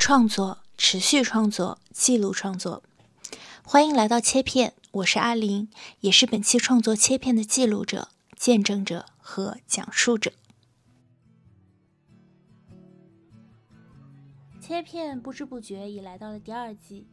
[0.00, 2.82] 创作、持续创作、记录创作。
[3.62, 5.68] 欢迎来到切片，我是阿林，
[6.00, 10.32] 也是本期创作切片的记录者、见证者和讲述者。
[14.58, 17.06] 切片不知不觉已来到了第二季。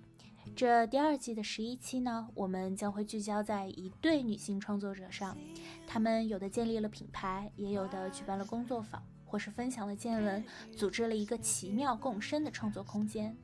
[0.55, 5.37] 这第二季的十一期呢，我们将会聚焦在一对女性创作者上，
[5.85, 9.03] 她们有的建立了品牌，也有的举办了工作坊。
[9.27, 10.43] 或是分享了见闻，
[10.75, 13.35] 组织了一个奇妙共生的创作空间。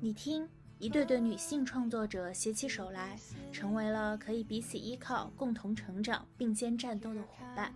[0.00, 0.48] 你听，
[0.78, 3.16] 一对对女性创作者携起手来，
[3.52, 7.72] 成为了可以彼此依靠、共同成长、并肩战斗的伙伴。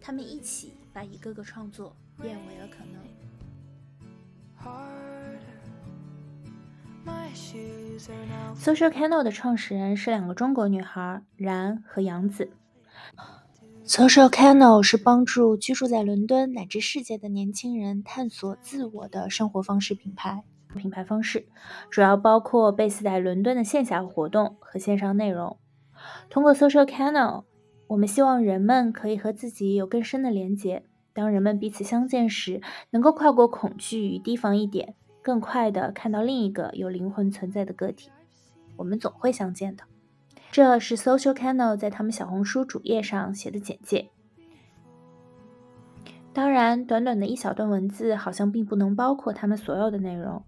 [0.00, 3.00] 他们一起把一个个创作变为了可能。
[8.54, 12.50] Social Canal 的创始人是两个中国女孩，然和杨子。
[13.90, 20.44] Social Canal 是帮助居住在伦敦乃至世界的年轻人探索自我的生活方式品牌。
[20.76, 21.48] 品牌方式
[21.90, 25.58] 主要包括贝斯在伦敦的线下活动和线上内容。
[26.28, 27.42] 通过 Social Canal，
[27.88, 30.84] 我们希望人们可以和自己有更深的连接。
[31.12, 32.60] 当人们彼此相见时，
[32.90, 38.10] 能够跨过恐惧与提防一点，更快地看到另一个有灵魂存在的个体。
[38.76, 39.82] 我们总会相见的。
[40.50, 44.10] 这是 Social Canal 在他们小红书主页上写的简介。
[46.32, 50.44] 当然，短短的一小段文字好像并不能包括他们所有的内容。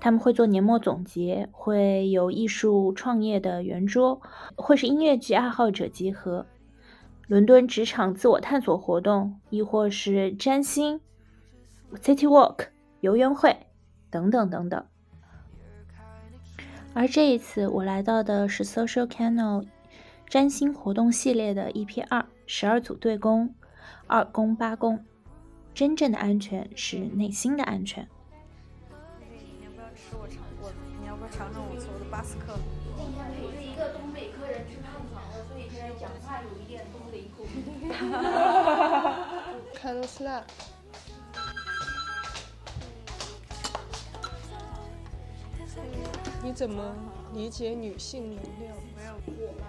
[0.00, 4.20] 他们会做年末总结，会有艺术创业的圆桌，
[4.54, 6.46] 会是音乐剧爱好者集合、
[7.26, 11.00] 伦敦职场自我探索活动，亦或是占星、
[11.94, 12.68] City Walk、
[13.00, 13.66] 游园会
[14.08, 14.84] 等等等等。
[16.98, 19.64] 而这一次，我来到的是 Social Canal
[20.28, 23.54] 占星活动系列的 EP 二，十二组对宫，
[24.08, 25.04] 二宫八宫。
[25.72, 28.08] 真正的安全是内心的安全。
[29.30, 30.74] 你要不要吃我尝过的？
[31.00, 32.58] 你要不要尝尝我做的巴斯克？
[32.96, 37.62] 你看，我是一个东北客人吃汉堡的，所以现在讲话有一点东北口音。
[46.42, 46.82] 你怎么
[47.34, 48.76] 理解女性能量？
[48.96, 49.66] 没有我吗？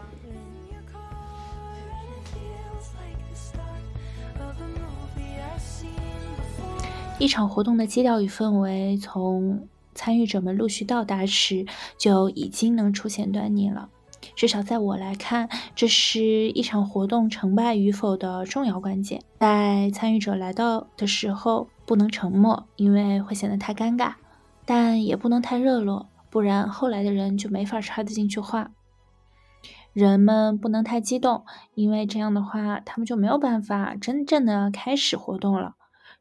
[7.20, 11.66] 一场活动的基调与氛围，从参与者们陆续到达时
[11.98, 13.90] 就已经能出现端倪了。
[14.36, 16.22] 至少在我来看，这是
[16.52, 19.22] 一场活动成败与否的重要关键。
[19.40, 24.14] 在参与者来到的时候，不能沉默，因为会显得太尴尬；
[24.70, 26.10] 但也不能太热络。
[26.30, 28.70] 不然，后来的人就没法插得进去话。
[29.94, 31.44] 人们不能太激动，
[31.74, 35.74] 因为这样的话，他们就没有办法真正的开始活动了。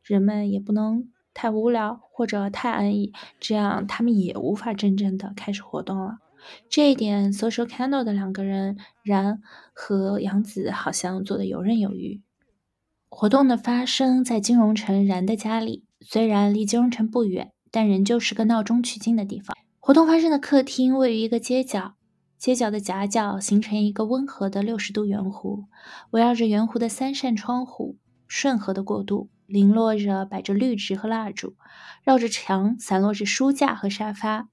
[0.02, 6.16] 人们也不能太无聊或者太安逸，这样他们也无法真正的开始活动了。
[6.70, 9.42] 这一点，Social Candle 的两个人然
[9.74, 12.22] 和杨子好像做的游刃有余。
[13.10, 19.56] 活动的发生在金融城然的家里，虽然离金融城不远，但仍旧是个闹中取静的地方。
[19.78, 21.94] 活动发生的客厅位于一个街角，
[22.38, 25.64] 街角的夹角形成一个温和的六十度圆弧，
[26.10, 27.96] 围绕着圆弧的三扇窗户
[28.26, 31.56] 顺和的过渡，零落着摆着绿植和蜡烛，
[32.02, 34.48] 绕着墙散落着书架和沙发。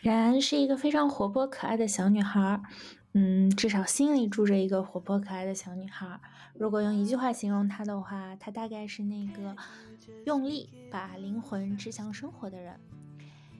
[0.00, 2.60] 然是一个非常活泼可爱的小女孩，
[3.16, 6.20] 嗯，至少心里住着一个活泼可爱的小女孩。
[6.54, 9.56] 如果用一句话形容她的话，她大概是那个
[10.26, 12.78] 用力把灵魂指向生活的人。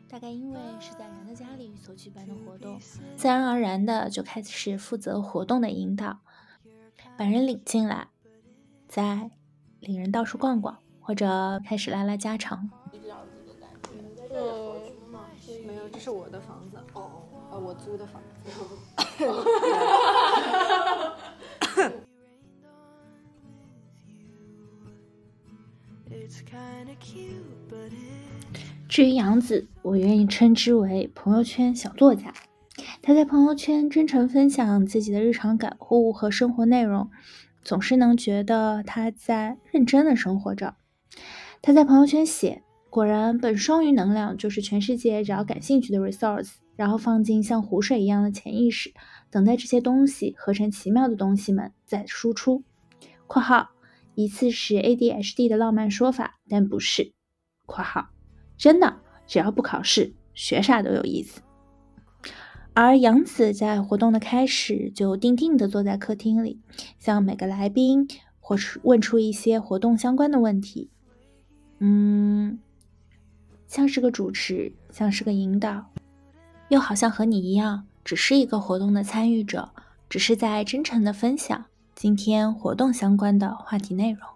[0.09, 2.79] 大概因为是在人的家里所举办的活动，
[3.17, 6.19] 自然而然的就开始负责活动的引导，
[7.17, 8.09] 把人领进来，
[8.89, 9.31] 再
[9.81, 12.71] 领人到处逛逛，或者开始拉拉家常。
[12.93, 13.01] 嗯，
[15.67, 16.77] 没有，这是我的房子。
[16.93, 18.34] 哦，呃，我租的房子。
[28.89, 32.33] 至于杨子，我愿意称之为朋友圈小作家。
[33.03, 37.11] 他在朋友圈真诚分享自己的日常感悟和生活内容，
[37.63, 40.77] 总是能觉得他在认真的生活着。
[41.61, 48.93] 他在朋友圈写：“果然，本双鱼能量就是全世界只要感兴趣的 resource，然后放进像湖水一样的潜意识，
[49.31, 52.63] 等待这些东西合成奇妙的东西们再输出。
[53.27, 53.71] ”（括号
[54.15, 57.13] 一次是 ADHD 的浪漫说法，但不是。
[57.67, 58.09] ）（括号）
[58.57, 61.41] 真的，只要不考试，学啥都有意思。
[62.75, 66.61] 而杨子在活动的开始就定定地坐在客厅里，
[66.99, 68.09] 向每个来宾
[68.41, 70.91] 或是问出一些活动相关的问题。
[71.79, 72.59] 嗯，
[73.69, 75.93] 像是个主持，像是个引导，
[76.69, 79.69] 又好像和你一样，只是一个活动的参与者，
[80.09, 84.29] 只是在真诚的分享今天活动相关的话题内容。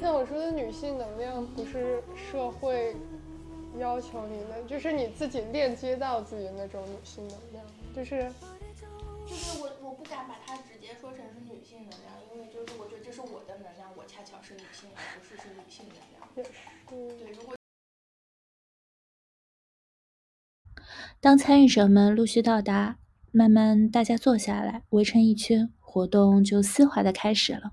[0.00, 2.96] 那我说的女性能量不是社会
[3.78, 7.64] 要求你的，就是你自己链接到自己的那种女性能量，
[7.94, 8.30] 就是
[9.26, 16.28] 就是我我不敢把它直接说成是女性能量，因为就是我觉得这是我的能量，我恰巧是女性，而不是是女性能量。
[16.34, 16.44] 对，
[17.32, 17.54] 如果
[21.20, 22.96] 当参与者们陆续到达，
[23.32, 27.72] 慢慢大家坐下来，围成一圈，活动就丝滑的开始了。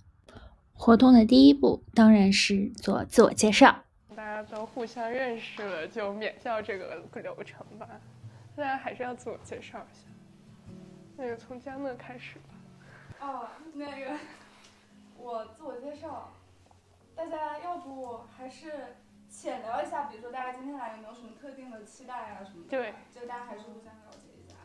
[0.74, 3.84] 活动的第一步当然是做自我介绍。
[4.16, 7.88] 大家都互相认识了，就免掉这个流程吧。
[8.56, 10.04] 大家还是要自我介绍一下。
[11.16, 12.56] 那就从江乐开始吧。
[13.20, 14.18] 哦，那个，
[15.18, 16.34] 我自我介绍，
[17.16, 18.72] 大家要不还是
[19.32, 22.70] 浅聊一下，比如说大家今天来有没有什么特定的期待啊什么的？
[22.70, 24.56] 对，就大家还是互相了解一下。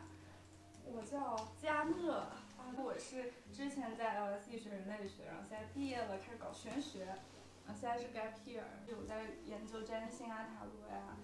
[0.83, 2.15] 我叫佳乐，
[2.57, 11.17] 啊，我是之前在 LSE 学人类学，然后现在毕业了，开始搞玄学，然后现在是 gap year，有在研究占星啊、塔罗呀、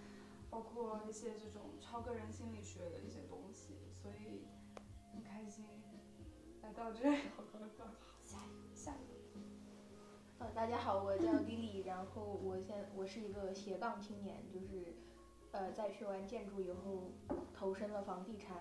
[0.50, 4.48] 包括一些这种超个人心理学的一些东西，所以
[5.12, 5.66] 很开心
[6.62, 7.18] 来到这里。
[10.56, 14.94] 大家好，我叫 Lily，然后我现我是一个斜杠青年，就是
[15.52, 17.12] 呃在学完建筑以后
[17.54, 18.58] 投身了房地产，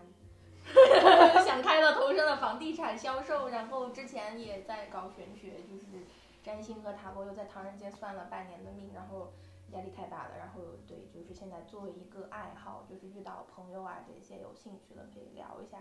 [1.45, 6.07] 想开了投身了房地产销售，然后之前也在搞玄学，就是
[6.43, 9.33] 占星和塔罗，又在唐人街算了半年的命，然后
[9.73, 15.79] 压力太大了，然后对，就是现在做一个爱好，就是遇到朋友啊这些有兴趣的可以聊一下。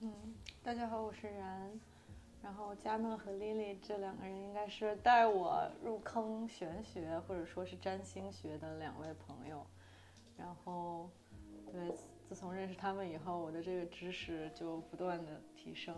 [0.00, 1.80] 嗯，大家好，我是然。
[2.42, 9.64] 然后佳乐和 Lily 这两个人应该是带我入坑玄学或者说是占星学的两位朋友。
[10.36, 11.08] 然后，
[11.70, 11.94] 对，
[12.28, 15.94] 自从认识他们以后，我的这个知识就不断的提升，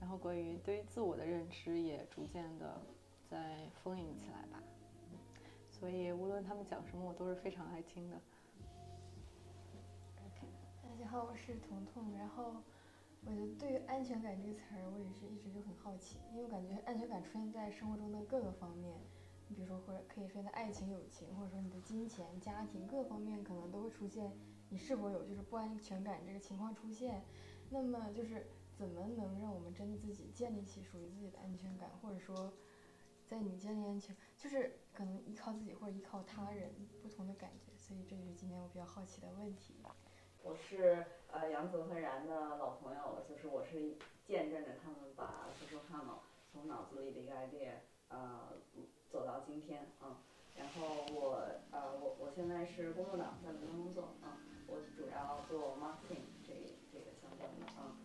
[0.00, 2.80] 然后关于对于自我的认知也逐渐的
[3.28, 4.62] 在丰盈起来吧。
[5.68, 8.16] 所以无论他们讲什么，我都是非常爱听的。
[10.82, 12.16] 大家好，我是彤彤。
[12.16, 12.54] 然后，
[13.26, 19.00] 我觉得对于安全感这个词儿，我也是一直就很好奇，因为我感觉安全感出现在生活中的各个方面，
[19.48, 24.30] 你比如说或者可以出现在爱情、友情，或者说你的金钱、家庭各方面，可能都会出现
[24.68, 27.24] 你是否有就是不安全感这个情况出现。
[27.70, 32.52] 那么就是怎么能让我们真的自己建立起属于自己的安全感，或者说
[33.26, 36.70] 在你建立安全，就是可能依靠自己或者依靠他人
[37.02, 37.72] 不同的感觉。
[37.78, 39.74] 所以这也是今天我比较好奇的问题。
[40.44, 43.96] 我是呃杨泽和然的老朋友了，就是我是
[44.26, 46.18] 见证着他们把 social channel
[46.52, 47.70] 从脑子里的一个 idea
[48.08, 48.52] 呃
[49.10, 50.20] 走到今天啊、
[50.58, 54.36] 然后我呃我我现在是工作党在伦敦工作啊、
[54.68, 56.52] 我主要做 marketing 这
[56.92, 57.96] 这个相关的啊、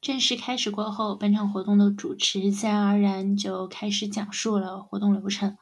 [0.00, 5.56] 正式开始过后，本场活动的主持自然而然就开始讲述了活动流程，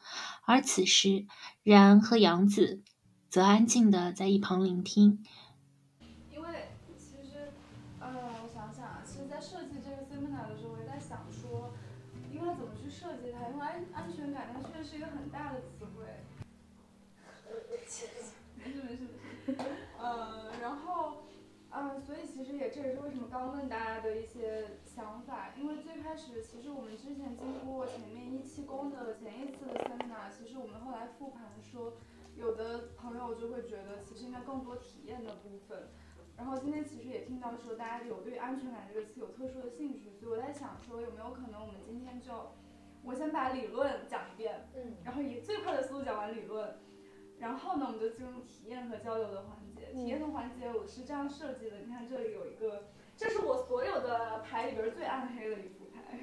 [0.47, 1.27] 而此时，
[1.61, 2.81] 然和杨子
[3.29, 5.23] 则安静的在一旁聆听。
[22.77, 31.93] 这也是为什么刚问大家的一些想法，因为最开始其实我们之前经过前面一期公的前一次的 seminar，其实我们后来复盘说。
[32.35, 35.87] 有的朋友就会觉得，其实应该更多体验的部分。
[36.37, 42.53] 然后今天其实也听到说，大家有对安全感这个词有特殊的兴趣，所以我在想说，有没有可能我们今天就，
[43.03, 46.77] 我先把理论讲一遍，嗯，然后以最快的速度讲完理论，
[47.39, 49.57] 然后呢，我们就进入体验和交流的环
[49.91, 56.19] 体验的环节我是这样设计的，你看这里有一个，这是我所有的牌里边最暗黑的一副牌。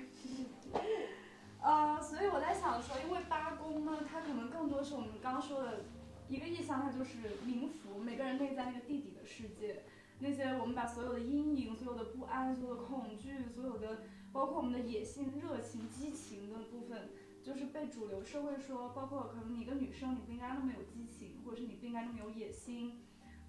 [1.63, 5.85] 呃，所以我在想说，因为八宫呢，它可能更多是我们刚刚说的。
[6.27, 9.83] 一个意象，它就是冥府，每个人内在那个地底的世界，
[10.21, 17.11] 那些我们把所有的阴影、所有的不安、所有的恐惧、所有的包括我们的野性、热情、激情的部分，
[17.43, 23.03] 就是被主流社会说，包括可能你一个女生，你不应该那么有激情，或者是你不应该那么有野心，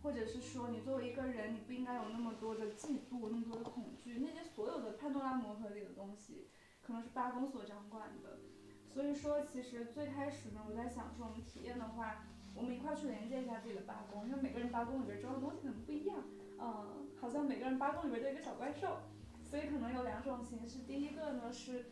[0.05, 6.47] 或者是说你作为一个人，你不应该有那么多的嫉妒、那么多的恐惧，那些所有的潘多拉魔盒里的东西，
[6.83, 8.37] 可能是八宫所掌管的。
[8.85, 12.27] 所以说，其实最开始呢，我在想说，我们体验的话。
[12.57, 16.23] 我们一块去连接一下自己的八宫，因为每个人八宫里边装的东西可能不一样，
[16.57, 18.99] 嗯，好像每个人八宫里边都有一个小怪兽，
[19.43, 20.79] 所以可能有两种形式。
[20.87, 21.87] 第一个呢是，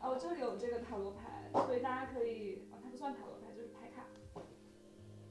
[0.00, 4.04] 哦，这里有这个塔罗牌，所以大家可以，哦，它不算塔罗牌，就是牌卡。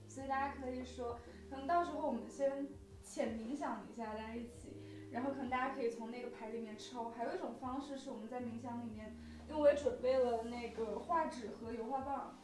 [0.09, 1.17] 所以大家可以说，
[1.53, 2.67] 可能到时候我们先
[3.03, 4.81] 浅冥想一下，大家一起，
[5.11, 7.11] 然后可能大家可以从那个牌里面抽。
[7.11, 9.15] 还有一种方式是我们在冥想里面，
[9.47, 12.39] 因为我也准备了那个画纸和油画棒，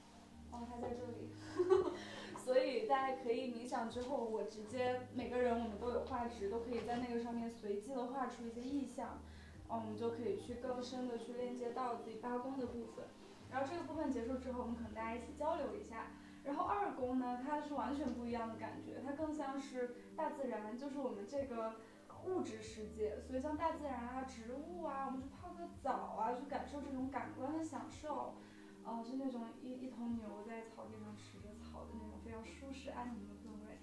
[0.51, 1.32] 哦，它在这里，
[2.38, 9.24] 所以大家可以冥想之后，我直接每个人我们都有画纸，都可以在那个上面随机的画出一些意象，
[9.68, 13.06] 哦，我们就可以去更深的去链接到自己八宫的部分。
[13.50, 16.12] 然后这个部分结束之后，我们可能大家一起交流一下。
[16.43, 21.75] 然后二宫呢，它是完全不一样的感觉，它更像是大自然，就是我们这个
[22.25, 23.22] 物质世界。
[23.22, 28.36] 所以像大自然啊、植物啊，我们去泡个澡啊，去感受这种感官的享受。
[28.86, 33.77] 嗯、是那种一一头牛在草地上吃着草的那种非常舒适安宁的氛围。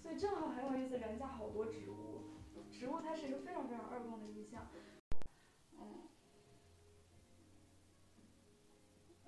[0.00, 2.22] 所以正好很有意思，人家好多植物，
[2.70, 4.68] 植物它是一个非常非常二宫的意象。
[5.80, 6.06] 嗯。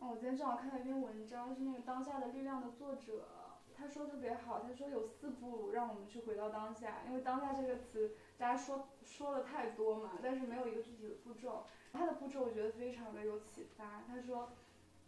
[0.06, 3.26] 我今天正好看到一篇文章，是那个《当下的力量》的作者，
[3.74, 11.64] 他说特别好，他说有四步让我们去回到当下，因为当下这个词大家说说了太多嘛，但是没有一个具体的步骤。
[11.92, 14.02] 他的步骤我觉得非常的有启发。
[14.06, 14.52] 他说，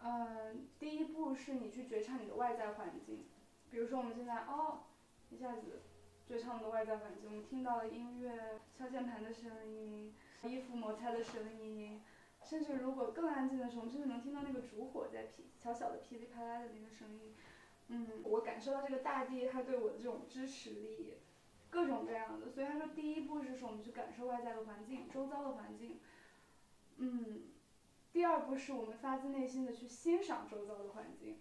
[0.02, 3.26] 嗯，第一步是你去觉察你的外在环境，
[3.70, 4.78] 比如说我们现在哦，
[5.28, 5.82] 一下子
[6.26, 12.00] 觉察我们的外在环境，我们听到了音乐、敲键盘的声音、衣服摩擦的声音。
[12.48, 17.34] 甚至如果更安静的时候，甚至能听到那个烛火在噼小小的噼里啪啦的那个声音。
[17.88, 21.14] 嗯，我感受到这个大地它对我的这种支持力，
[21.70, 22.48] 各种各样的。
[22.48, 25.98] 所以他说第一步是我们去感受外在的环境，周遭的环境。
[26.98, 27.42] 嗯，
[28.12, 31.40] 第二步是我们发自内心的去欣赏周遭的环境，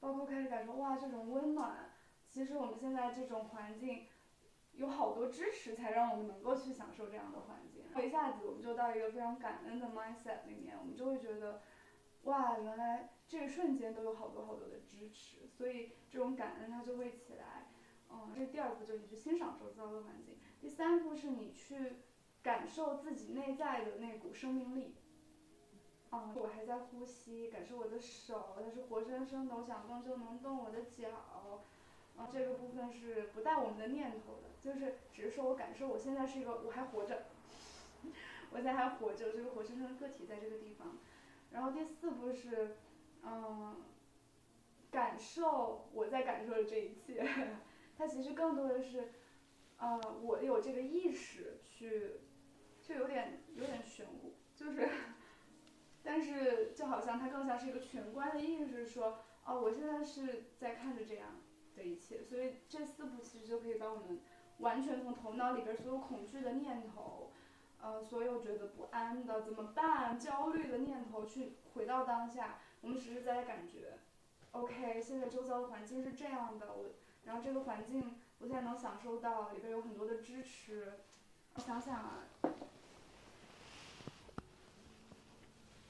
[0.00, 1.90] 包括开始感受哇这种温暖。
[2.28, 4.06] 其实我们现在这种环境
[4.74, 7.71] 有好多支持，才让我们能够去享受这样的环境。
[8.00, 11.60] 一下子我们就到一个非常感恩的 mindset 里面，我们就会觉得，
[12.22, 17.68] 哇，原来这个瞬间都有好多好多的支持，所以这种感恩它就会起来。
[18.10, 20.38] 嗯，这第二步，就是你去欣赏周遭的环境。
[20.60, 21.96] 第三步是你去
[22.42, 24.94] 感受自己内在的那股生命力。
[26.10, 31.08] 啊、我还在呼吸，感受我的手，它是活生生的，我想动就能动，我的脚。
[32.14, 37.22] 啊，这个部分是不带我们的念头的，就是只是说我感受我现在是一个，我还活着。
[38.50, 40.98] 我现在还活着，这个活生生的个体在这个地方。
[41.50, 42.76] 然后第四步是，
[43.22, 43.76] 嗯，
[44.90, 47.24] 感受我在感受的这一切。
[47.96, 49.12] 它其实更多的是，
[49.78, 52.14] 呃，我有这个意识去，
[52.80, 54.88] 就有点有点玄乎，就是，
[56.02, 61.40] 但是就好像它更像是一个全观的意识，说，哦，我现在是在看着这样
[61.76, 62.22] 的一切。
[62.22, 64.20] 所以这四步其实就可以把我们
[64.58, 67.30] 完全从头脑里边所有恐惧的念头。
[67.82, 73.98] 呃，所有觉得不安的怎么办、焦虑的念头，去回到当下，我们实实在在感觉
[74.52, 76.84] ，OK，现在周遭的环境是这样的，我，
[77.24, 80.92] 然后这个环境我现在能享受到，里边有很多的支持。
[81.54, 82.20] 我想想啊，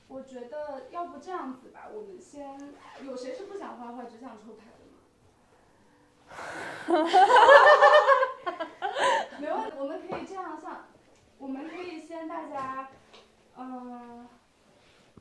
[0.08, 2.58] 我觉得要不这样子吧，我们先，
[3.04, 4.84] 有谁是不想画画，只想抽牌的
[6.96, 7.04] 吗？
[9.38, 10.86] 没问题，我们可以这样像。
[11.42, 12.88] 我们可以先大家，
[13.56, 14.28] 嗯，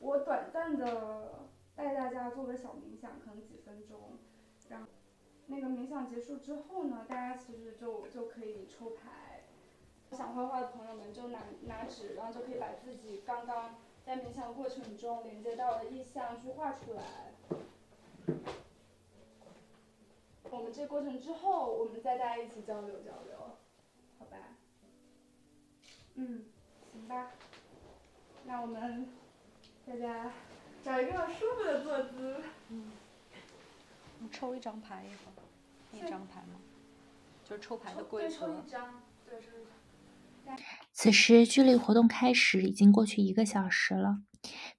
[0.00, 3.98] 我短暂的带大家做个小冥想，可能几分钟，
[4.68, 4.86] 然后
[5.46, 9.40] 那个冥想结束之后呢，大家其实就就可以抽牌。
[10.12, 13.74] 想画画的朋友们就拿拿纸，然后就可以把自己刚刚
[14.06, 17.32] 在冥想过程中连接到的意象去画出来。
[20.52, 23.56] 我们这过程之后，我们再大家一起交流交流，
[24.20, 24.36] 好吧？
[26.14, 26.42] 嗯，
[26.92, 27.30] 行吧，
[28.44, 29.06] 那我们
[29.86, 30.30] 大家
[30.82, 32.36] 找一个舒服的坐姿。
[32.70, 32.90] 嗯，
[34.20, 36.60] 你抽一张牌一会儿，一张牌吗？
[37.44, 38.70] 就是抽牌的规对，抽则一。
[38.70, 39.64] 张，对，抽一
[40.46, 40.56] 张。
[40.92, 44.18] 此时，距离活动开始已经过去一个小时了。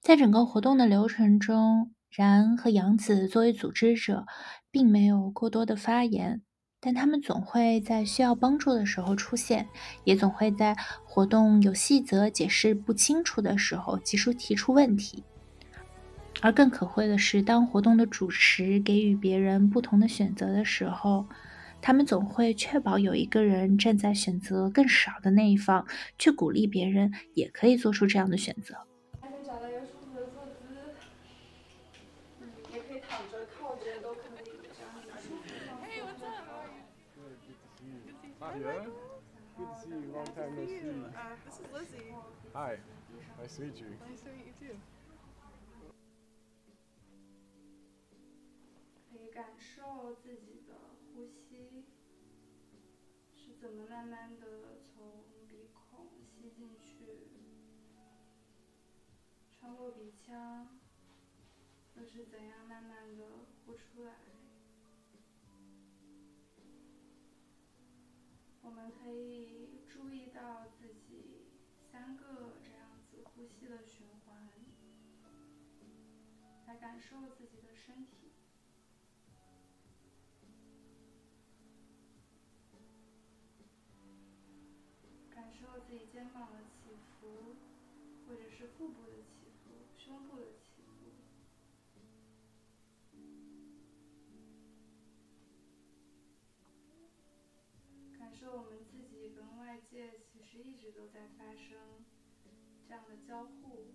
[0.00, 4.26] 在整个活动的流程中，然和杨子作为组织者，
[4.70, 6.42] 并没有过多的发言，
[6.84, 9.66] 但他们总会在需要帮助的时候出现，
[10.04, 15.24] 也总会在活动有细则解释不清楚的时候及时提出问题。
[16.42, 21.26] 而更可贵的是，当活动的主持给予别人不同的选择的时候，
[21.80, 25.86] 他们总会确保有一个人站在选择更少的那一方，
[26.18, 28.74] 去鼓励别人也可以做出这样的选择。
[29.22, 30.76] 还能找到一个舒服的坐姿，
[32.42, 35.48] 嗯，也可以躺着、靠着都可以，这样很舒服。
[35.80, 36.44] Hey, what's up?
[38.54, 40.14] Good to see you.
[40.14, 40.78] Long time no see.
[40.78, 42.14] Uh, this is Lizzie.
[42.54, 42.78] Hi.
[43.40, 43.86] Nice to meet you.
[44.08, 44.76] Nice to meet you too.
[49.10, 50.74] 可以感受自己的
[51.12, 51.84] 呼吸
[53.34, 57.26] 是怎么慢慢的从鼻孔吸进去，
[59.50, 60.68] 穿过鼻腔，
[61.96, 63.24] 又是怎样慢慢的
[63.66, 64.12] 呼出来。
[68.84, 71.46] 们可以注意到自己
[71.90, 74.46] 三个这样子呼吸的循环，
[76.66, 78.13] 来感受自己的身体。
[98.44, 102.04] 就我们自己跟外界其实一直都在发生
[102.86, 103.94] 这样的交互。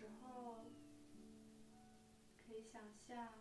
[0.00, 0.64] 时候，
[2.38, 3.34] 可以想象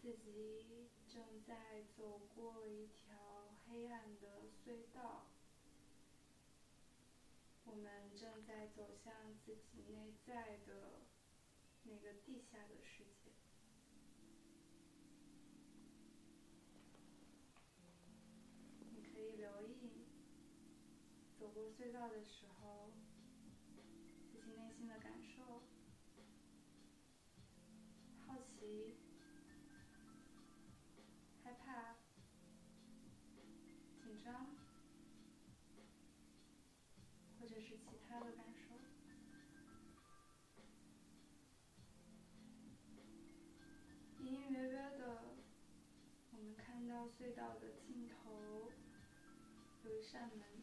[0.00, 5.26] 自己正在走过一条黑暗的隧道，
[7.66, 11.02] 我们正在走向自己内在的
[11.84, 13.30] 那个地下的世界。
[18.92, 20.08] 你可以留意
[21.38, 22.90] 走过隧道的时候。
[31.42, 31.96] 害怕、
[34.02, 34.46] 紧张，
[37.38, 38.74] 或者是其他的感受。
[44.20, 45.24] 隐隐约约的，
[46.30, 48.70] 我们看到隧道的尽头
[49.84, 50.62] 有一扇门。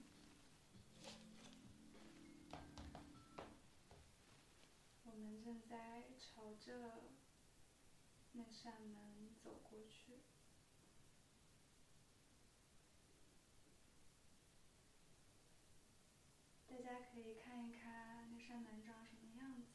[5.04, 7.12] 我们正在朝着
[8.40, 10.14] 那扇门走过去。
[16.70, 19.68] 大家可以看一看那扇门长什么样子。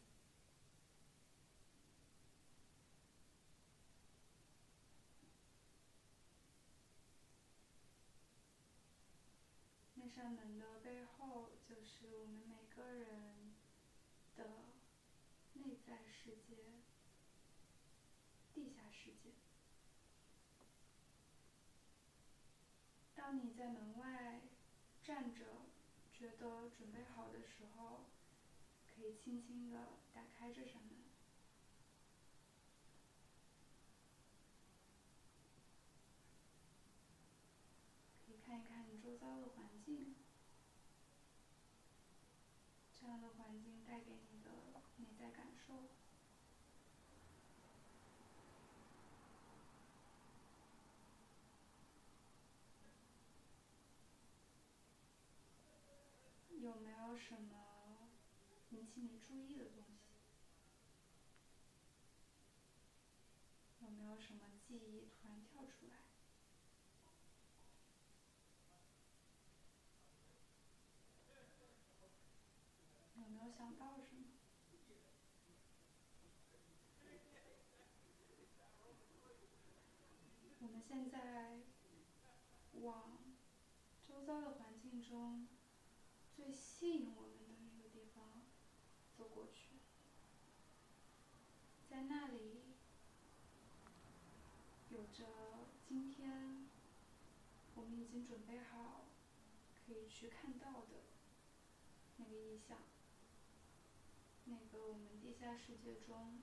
[9.96, 13.53] 那扇门的背后，就是我们每个人
[14.37, 14.44] 的
[15.53, 16.81] 内在世界、
[18.55, 19.33] 地下世界。
[23.35, 24.42] 当你在门外
[25.03, 25.44] 站着，
[26.16, 28.05] 觉得准备好的时候，
[28.87, 30.94] 可以轻轻的打开这扇门。
[38.25, 40.14] 可以看一看你周遭的环境，
[43.01, 44.53] 这样的环境带给你的
[44.99, 45.88] 内在感受。
[57.14, 58.11] 有什么
[58.70, 60.16] 引起你注意的东西？
[63.85, 65.94] 有没有什么记忆突然跳出来？
[73.14, 74.24] 有没有想到什么？
[80.59, 81.61] 我们现在
[82.72, 83.18] 往
[84.09, 85.46] 周遭的环境中
[86.37, 88.42] 最吸引我们的那个地方
[89.16, 89.77] 走过去，
[91.88, 92.61] 在那里
[94.90, 96.66] 有着今天
[97.75, 99.07] 我们已经准备好
[99.87, 101.05] 可以去看到的
[102.16, 102.79] 那个意象，
[104.47, 106.38] 那个我们地下世界中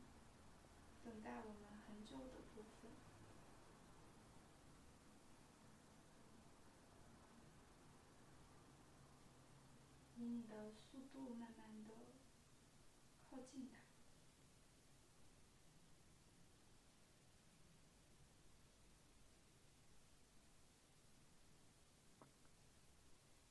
[1.03, 2.91] 等待我们很久的部分。
[10.17, 11.93] 以你的速度慢慢的
[13.29, 13.79] 靠近他。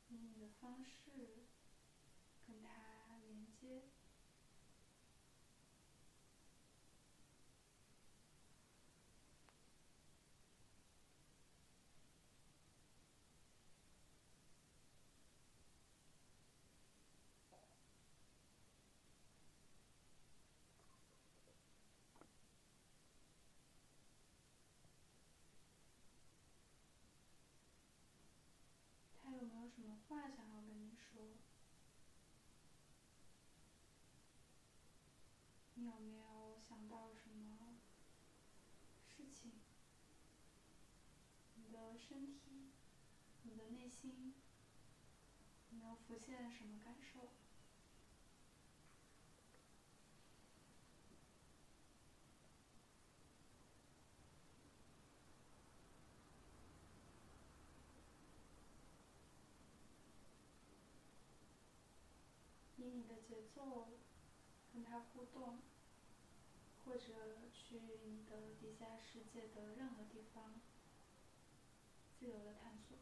[0.08, 1.44] 以你的方式
[2.46, 3.82] 跟它连接。
[29.80, 31.22] 么话想要跟你说？
[35.74, 37.76] 你有没有想到什么
[39.16, 39.52] 事情？
[41.54, 42.72] 你的身体，
[43.44, 44.34] 你的内心，
[45.70, 47.28] 有没有浮现什么感受？
[62.76, 63.86] 以你的节奏
[64.72, 65.60] 跟他互动，
[66.84, 67.04] 或者
[67.52, 70.60] 去你的地下世界的任何地方，
[72.20, 72.98] 自由的探索。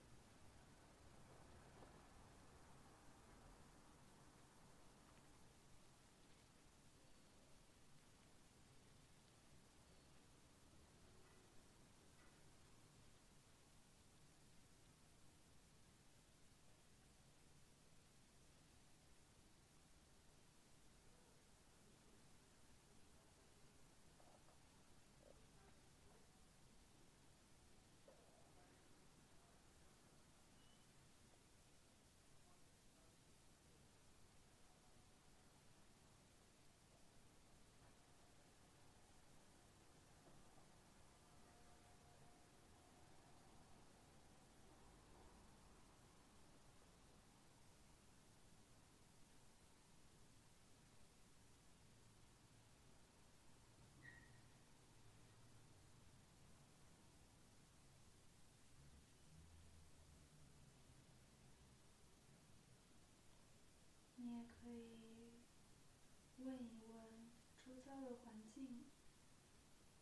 [64.21, 65.33] 你也可以
[66.39, 67.31] 问一问
[67.65, 68.85] 周遭的环境，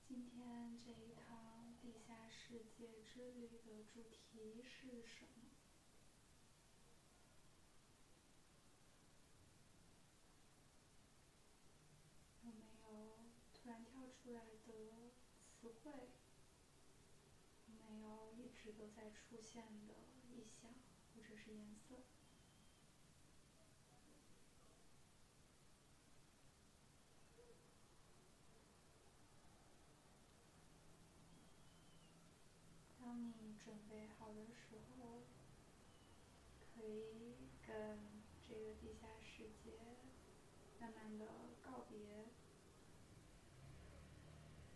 [0.06, 5.42] 今天这一趟地下世界之旅的主题是什么？
[12.42, 13.18] 有没有
[13.54, 15.10] 突然跳出来的
[15.60, 15.92] 词汇？
[17.66, 19.94] 有没有一直都在出现的
[20.30, 20.72] 意象
[21.14, 21.96] 或者是颜色？
[32.98, 35.22] 当你准备好的时候，
[36.72, 37.34] 可以
[37.66, 37.98] 跟
[38.48, 39.72] 这个地下世界
[40.78, 41.26] 慢慢的
[41.60, 41.98] 告别。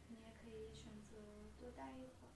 [0.08, 1.16] 你也可以选择
[1.56, 2.30] 多待一会儿。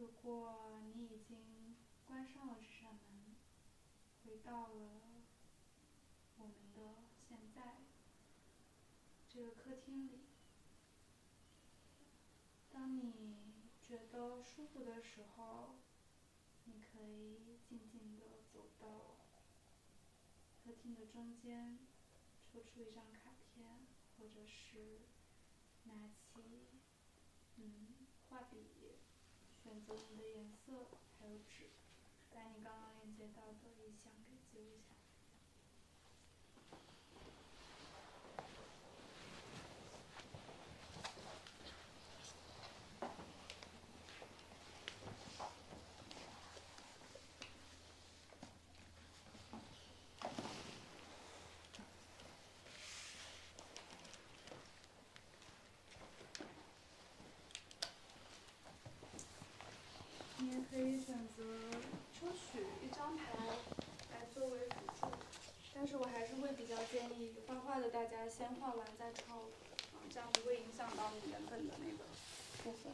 [0.00, 3.34] 如果你已经关上了这扇门，
[4.22, 5.00] 回到了
[6.36, 7.76] 我们的现在
[9.26, 10.26] 这个客厅里，
[12.70, 15.76] 当你觉得舒服的时候，
[16.66, 19.16] 你可以静静的走到
[20.62, 21.78] 客厅的中间，
[22.52, 23.86] 抽出一张卡片，
[24.18, 25.06] 或者是
[25.84, 26.68] 拿起
[27.56, 27.96] 嗯
[28.28, 28.77] 画笔。
[29.68, 30.86] 选择你的颜色，
[31.20, 31.68] 还有纸，
[32.34, 34.98] 把你刚刚链接到的意象给记录下来。
[60.40, 61.42] 你也可以选择
[62.14, 63.24] 抽取一张牌
[64.12, 65.08] 来作为辅助，
[65.74, 69.42] 但是我还是会比较建议画画的大大家先画完再抄，
[70.10, 72.04] 这样不会影响到你原本的那个
[72.64, 72.90] 部分。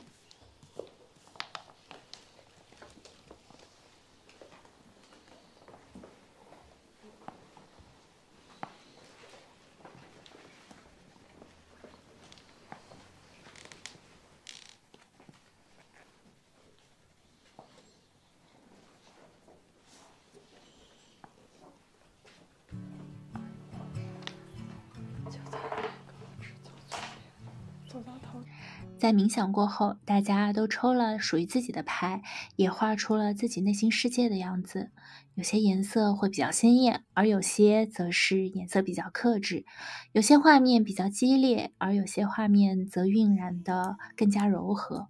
[29.04, 32.22] 在冥想过后，大家都抽了属于自己的牌，
[32.56, 34.92] 也画出了自己内心世界的样子。
[35.34, 39.66] 有些颜色会比较鲜艳，而有些则是颜色比较克制；
[40.12, 45.08] 有些画面比较激烈，而有些画面则晕染的更加柔和。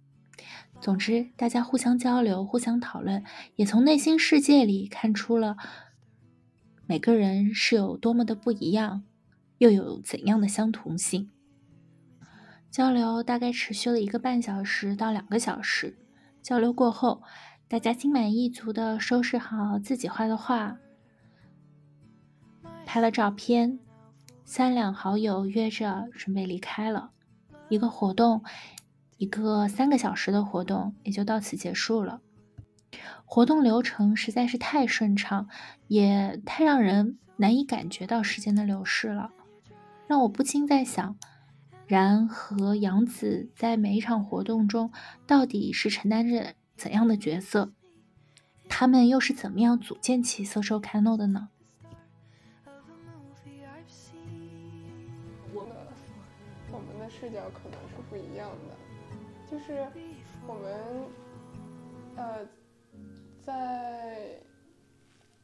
[0.81, 3.23] 总之，大家互相交流、互相讨论，
[3.55, 5.55] 也从内心世界里看出了
[6.85, 9.05] 每个人是有多么的不一样，
[9.59, 11.31] 又有怎样的相同性。
[12.75, 15.97] 交流大概持续了一个半小时到两个小时。
[16.41, 17.23] 交流过后，
[17.69, 20.75] 大家心满意足的收拾好自己画的画，
[22.85, 23.79] 拍了照片，
[24.43, 27.11] 三两好友约着准备离开了。
[27.69, 28.43] 一个活动，
[29.15, 32.19] 一个三个小时的活动也就到此结束了。
[33.23, 35.47] 活动流程实在是太顺畅，
[35.87, 39.31] 也太让人难以感觉到时间的流逝了，
[40.07, 41.15] 让我不禁在想。
[41.87, 44.91] 然和杨子在每一场活动中
[45.27, 47.71] 到底是承担着怎样的角色？
[48.67, 51.49] 他们又是怎么样组建起 Social Cano 的呢？
[55.53, 55.75] 我们
[56.71, 59.87] 我们的视角可能是不一样的，就是
[60.47, 61.05] 我们
[62.15, 62.43] 呃
[63.39, 64.41] 在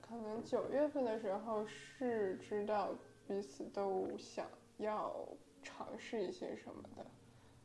[0.01, 2.89] 可能九月份的时候是知道
[3.27, 4.47] 彼此都想
[4.79, 5.13] 要。
[5.61, 7.05] 尝试一些什么的，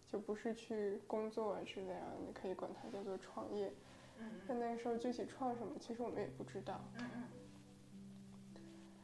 [0.07, 3.73] 就不是去工作啊之类啊，你可以管它叫做创业。
[4.49, 6.81] 但那个时候具体创什么，其实我们也不知道。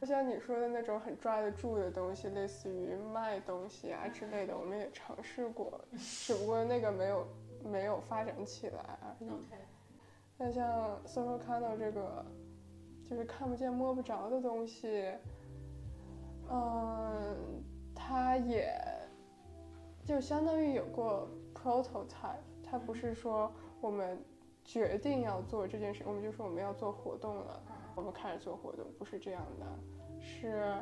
[0.00, 7.26] 就像你说的那种很抓得住的东西，类似于卖东西啊之类的，我们也尝试过，只不过那个没有
[7.62, 9.31] 没有发展起来而已。
[10.38, 12.24] 那像 Social Cano 这个，
[13.09, 15.12] 就是看不见摸不着的东西，
[16.48, 17.62] 嗯。
[18.04, 18.68] 它也
[20.04, 24.18] 就相当于有过 prototype，它不是说我们
[24.64, 27.62] 决定要做这件事，我们就说我们要做活动了，
[27.94, 29.66] 我们开始做活动，不是这样的，
[30.20, 30.74] 是，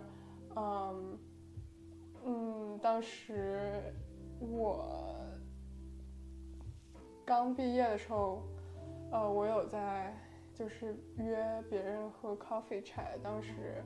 [0.56, 1.18] 嗯，
[2.24, 3.94] 嗯，当时
[4.40, 5.14] 我
[7.26, 8.42] 刚毕业的时候，
[9.12, 10.16] 呃，我有在
[10.54, 13.84] 就是约别人喝 coffee chat，当时。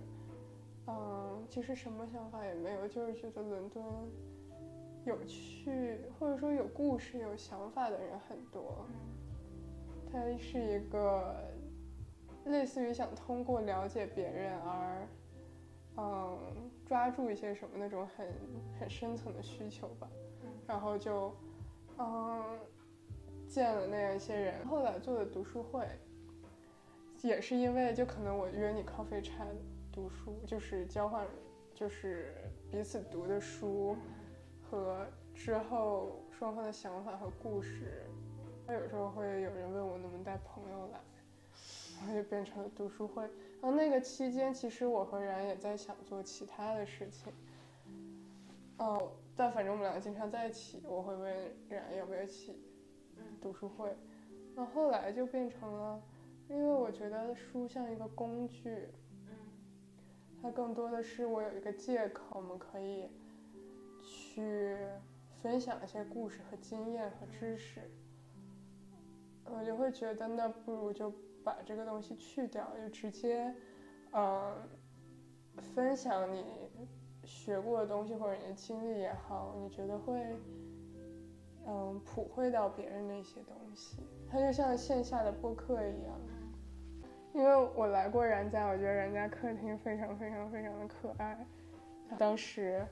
[1.49, 3.85] 其实什么想法也没有，就是觉得伦敦
[5.05, 8.87] 有趣，或者说有故事、有想法的人很多。
[10.11, 11.35] 它是一个
[12.47, 15.09] 类似于想通过了解别人而，
[15.97, 16.39] 嗯，
[16.87, 18.27] 抓住一些什么那种很
[18.81, 20.09] 很深层的需求吧。
[20.67, 21.35] 然后就，
[21.99, 22.43] 嗯，
[23.49, 24.67] 见了那样一些人。
[24.67, 25.87] 后来做的读书会，
[27.23, 29.55] 也是因为就可能我约你 coffee chat。
[29.95, 31.25] 读书就是交换，
[31.73, 32.35] 就是
[32.69, 33.97] 彼此读的书，
[34.61, 38.03] 和之后双方的想法和故事。
[38.67, 40.99] 那有时候会有人问我能不能带朋友来，
[41.97, 43.23] 然后就变成了读书会。
[43.63, 47.33] 然后那个期间，其实我和然也在想做其他的事情。
[48.79, 51.33] 哦，但反正我们两个经常在一起，我会问
[51.69, 52.59] 然要不要一起
[53.41, 53.97] 读书会。
[54.57, 56.03] 那后来就变成了，
[56.49, 58.89] 因为我觉得书像一个工具。
[60.45, 63.09] 它更多的是我有一个借口，我们可以
[64.03, 64.77] 去
[65.41, 67.81] 分享一些故事和经验和知识。
[69.47, 71.11] 我就会觉得，那不如就
[71.43, 73.55] 把这个东西去掉，就直接，
[74.13, 74.55] 嗯，
[75.75, 76.45] 分享你
[77.25, 80.37] 学过的东西或者你的经历也好，你觉得会，
[81.67, 83.97] 嗯，普惠到别人的一些东西。
[84.31, 86.21] 它就像线下的播客一样。
[87.35, 91.45] 因为我来过然家，我觉得然家客厅非常非常非常的可爱。
[92.09, 92.87] 他当时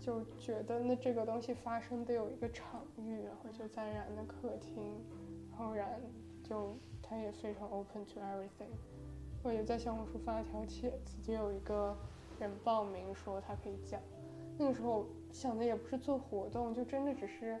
[0.00, 5.04] 就觉得那这个东西发生得有一个场域，然后就在然的客厅，
[5.50, 6.00] 然后然
[6.42, 8.72] 就他也非常 open to everything。
[9.42, 11.94] 我也在小红书发了条帖子，就有一个
[12.40, 14.00] 人报名说他可以讲。
[14.56, 17.60] 那个时候想的也不是做活动，就真的只是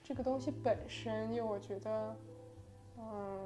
[0.00, 2.16] 这个东西本身，因为我觉得，
[2.98, 3.40] 嗯，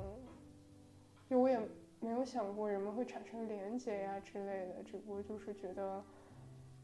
[1.31, 1.67] 因为我也。
[2.05, 6.05] 没有想过人们会产生连结呀之类的，只不过就是觉得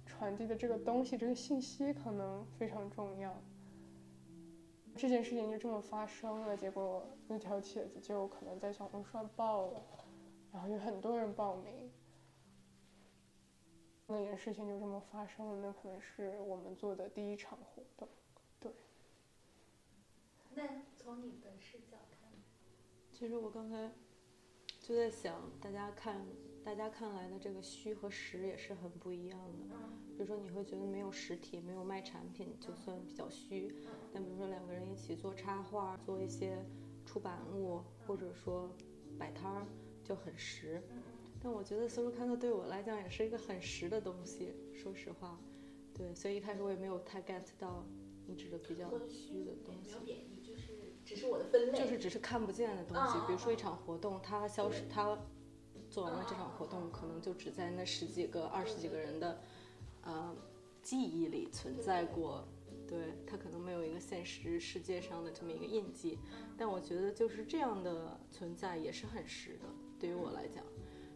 [0.07, 3.39] 传递的这个东西、这个信息可能非常重要。
[4.97, 9.83] 这件事情就这么发生了，结果那条帖子就可能在小红书上爆了，
[10.55, 11.91] 然后有很多人报名，
[14.07, 15.59] 那件事情就这么发生了。
[15.61, 18.09] 那可能是我们做的第一场活动，
[18.59, 18.73] 对。
[20.55, 20.63] 那
[20.97, 22.31] 从你的视角看，
[23.13, 23.93] 其实我刚才。
[24.91, 26.21] 就在想，大家看，
[26.65, 29.77] 大家看来的这个虚和实也是很不一样的。
[30.17, 33.73] 比如说，你会觉得没有实体，没有卖产品，就算比较虚。
[34.13, 36.67] 但比如说，两个人一起做插画，做一些
[37.07, 38.69] 出版物，或者说
[39.17, 39.65] 摆摊儿，
[40.03, 40.83] 就很实。
[41.41, 44.53] 但我觉得 social c a n 对我来讲也是一个很实的东西。
[44.75, 45.41] 说实话，
[45.95, 47.87] 对，所以一开始我也没有太 get 到
[48.27, 49.95] 你指的比较虚的东西。
[51.11, 51.99] 只是我的分类。
[51.99, 55.19] 只是看不见的东西，比如说一场活动，它消失，它
[55.91, 59.41] 做完了这场活动，可能就只在那十几个、二十几个人的
[60.03, 60.33] 呃
[60.81, 62.47] 记忆里存在过。
[62.87, 66.17] 对，它可能没有一个现实世界上的这么一个印记，
[66.57, 69.67] 但我觉得就是这样的存在也是很实的。
[69.99, 70.63] 对于我来讲，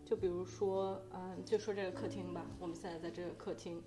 [0.05, 3.81] 就比如说，嗯，就说这个客厅吧，我们现在在这个客厅，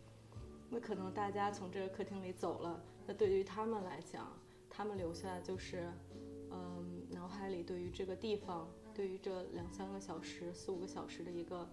[0.69, 4.31] 那可能大家从这个客厅里走了，那对于他们来讲，
[4.77, 5.91] 他们留下就是，
[6.51, 11.67] 嗯，脑海里对于这个地方，对于这两三个小时、四五个小时的一个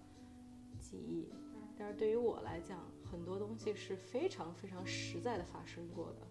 [0.80, 1.28] 记忆。
[1.76, 6.26] 但是对于我来讲，很多东西是非常非常实在的发生过的。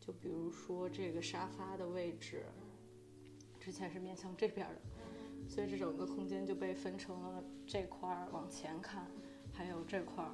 [0.00, 2.44] 就比如说这个沙发的位置，
[3.60, 9.06] 之前是面向这边的，所以这整个空间就被分成了这块儿往前看，
[9.52, 10.32] 还有这块儿。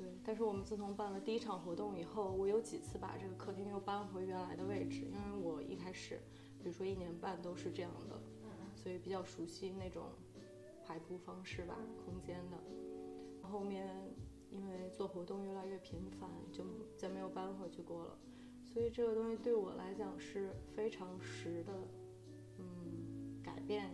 [0.00, 6.18] 对，但是我们自从办了第一场活动以后，我有几次把这个客厅又搬回原来的位置，因为我一开始，
[6.58, 8.18] 比如说一年半都是这样的，
[8.74, 10.04] 所以比较熟悉那种
[10.86, 12.56] 排布方式吧，空间的。
[13.46, 14.10] 后面
[14.50, 16.64] 因为做活动越来越频繁，就
[16.96, 18.18] 再没有搬回去过了，
[18.64, 21.72] 所以这个东西对我来讲是非常实的，
[22.56, 23.84] 嗯，改变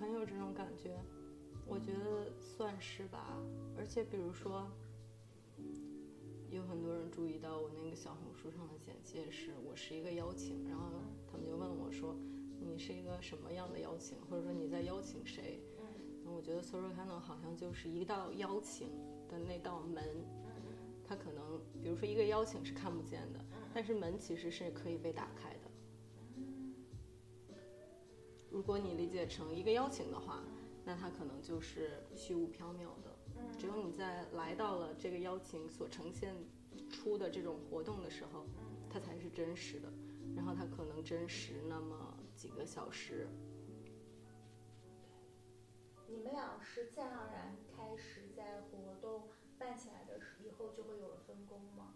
[0.00, 0.98] 很有这种感觉，
[1.66, 3.36] 我觉得算是吧。
[3.76, 4.66] 而且比如说，
[6.48, 10.86] 有很多人注意到我那个小红书上的简介是我是一个邀请，然后
[11.30, 12.16] 他们就问我说，
[12.58, 15.60] 你是一个什么样的邀请，或者说你在邀请谁？
[16.24, 18.88] 嗯我觉得 social channel 好像就是一道邀请
[19.28, 20.02] 的那道门，
[21.04, 25.59] 它可能比如说一个邀请是看不见的，但是门其实是可以被打开的。
[28.60, 30.44] 如果你理解成一个邀请的话，
[30.84, 33.16] 那它可能就是虚无缥缈的。
[33.58, 36.36] 只有你在来到了这个邀请所呈现
[36.90, 38.44] 出的这种活动的时候，
[38.90, 39.90] 它才是真实的。
[40.36, 43.26] 然后它可能真实那么几个小时。
[46.06, 49.22] 你们俩是自然而然开始在活动
[49.58, 51.94] 办起来的时以后就会有了分工吗？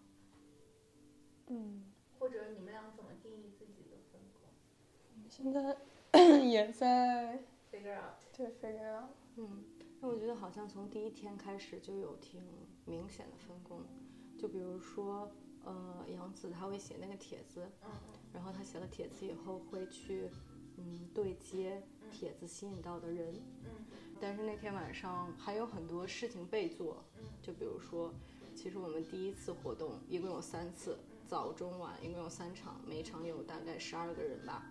[1.49, 4.49] 嗯，或者你们俩怎么定义自己的分工
[5.29, 5.77] 现在
[6.49, 7.39] 也在
[7.73, 8.37] ？Figure out。
[8.37, 9.11] 对 figure out。
[9.37, 9.65] 嗯，
[10.01, 12.43] 那我觉得好像从第一天开始就有挺
[12.85, 13.81] 明显的分工，
[14.39, 15.31] 就比如说，
[15.65, 17.69] 呃，杨子他会写那个帖子，
[18.33, 20.31] 然后他写了帖子以后会去，
[20.77, 23.35] 嗯，对接帖子吸引到的人，
[24.21, 27.05] 但是那天晚上还有很多事情被做，
[27.43, 28.13] 就比如说，
[28.55, 30.97] 其实我们第一次活动一共有三次，
[31.27, 34.71] 早中晚一共有三场，每场有大概十二个人吧。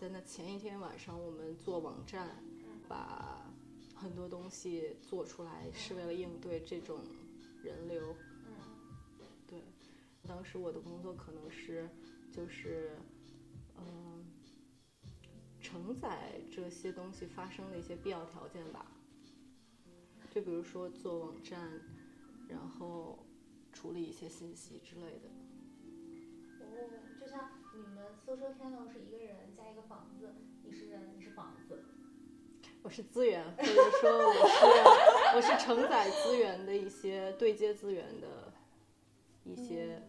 [0.00, 2.42] 在那前一天晚上，我们做网站，
[2.88, 3.44] 把
[3.94, 7.00] 很多东西做出来，是为了应对这种
[7.62, 8.16] 人流。
[9.46, 9.62] 对，
[10.26, 11.86] 当时我的工作可能是，
[12.32, 12.96] 就是，
[13.76, 14.24] 嗯、
[15.60, 18.86] 承载这些东西发生的一些必要条件吧。
[20.34, 21.78] 就比如说做网站，
[22.48, 23.18] 然后
[23.70, 25.28] 处理一些信息之类的。
[27.80, 31.82] 你们 social channel 是一个人加一个房子，你是人，你是房子。
[32.82, 38.52] 我是资源，或者说我是我是承载资源的一些对接资源的
[39.44, 40.02] 一些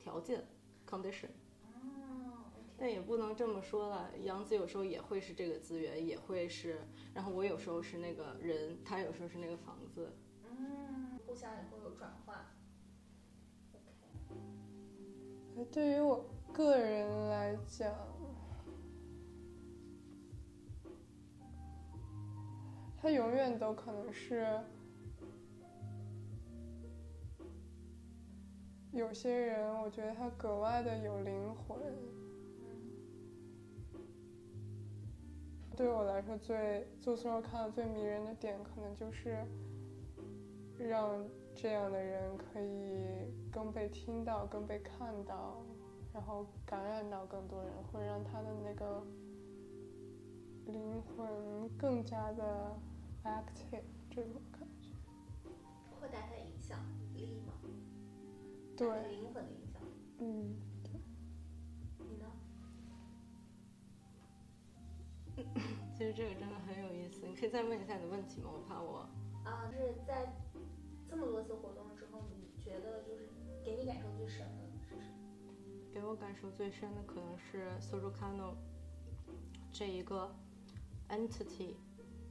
[0.00, 0.44] 条件、
[0.88, 1.28] condition。
[1.62, 2.42] 哦
[2.78, 6.80] 但也不能这么说了，杨子有时候也会是这个资源，也会是，
[7.14, 10.12] 然后我有时候是那个人，他有时候是那个房子。
[10.44, 12.44] 嗯，互相也会有转换。
[15.56, 15.70] OK。
[15.72, 17.92] 对于我个人来讲，
[22.96, 24.58] 他永远都可能是
[28.90, 31.78] 有些人，我觉得他格外的有灵魂。
[35.76, 39.36] 对我来说，最做 solo 看的最迷人的点，可能就是
[40.78, 41.22] 让
[41.54, 45.62] 这样的人可以更被听到、更被看到，
[46.16, 49.06] 然后感染到更多人会让他的那个
[50.64, 52.74] 灵魂更加的
[53.22, 54.88] active 这种感觉。
[55.90, 56.78] 扩大他的影响
[57.12, 57.52] 力吗？
[58.78, 59.82] 对灵魂的影响
[60.18, 60.56] 嗯
[65.94, 68.50] 其实这个真的很有意思你可以再问一下你的问题吗？
[68.54, 69.06] 我怕我
[69.44, 70.32] 啊就是在
[71.06, 73.28] 这么多次活动之后你觉得就是
[73.62, 74.65] 给你感受最深的
[75.96, 78.52] 给我感受最深的可能是 Social Cano
[79.72, 80.30] 这一个
[81.08, 81.76] entity，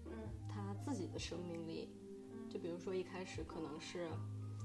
[0.06, 0.12] 嗯
[0.48, 1.90] 它自己的生命力。
[2.48, 4.08] 就比如说一开始可能是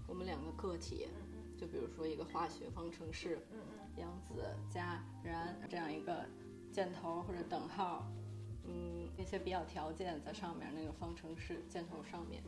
[0.07, 1.09] 我们两个个体，
[1.57, 3.39] 就比如说一个化学方程式，
[3.97, 6.27] 杨子加然这样一个
[6.71, 8.07] 箭头或者等号，
[8.67, 12.43] 嗯，那些比较条件在上面那个方程式箭头上面